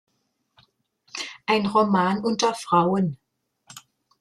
[1.45, 3.19] Ein Roman unter Frauen.